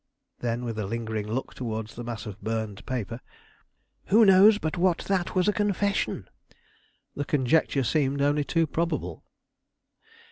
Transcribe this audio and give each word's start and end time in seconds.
Then, 0.39 0.65
with 0.65 0.79
a 0.79 0.87
lingering 0.87 1.27
look 1.27 1.53
towards 1.53 1.93
the 1.93 2.03
mass 2.03 2.25
of 2.25 2.41
burned 2.41 2.83
paper, 2.87 3.21
"Who 4.05 4.25
knows 4.25 4.57
but 4.57 4.75
what 4.75 4.97
that 5.05 5.35
was 5.35 5.47
a 5.47 5.53
confession?" 5.53 6.27
The 7.15 7.23
conjecture 7.23 7.83
seemed 7.83 8.19
only 8.19 8.43
too 8.43 8.65
probable. 8.65 9.23